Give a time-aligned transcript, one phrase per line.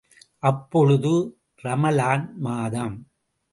[0.43, 1.11] அப்பொழுது
[1.63, 2.97] ரமலான் மாதம்.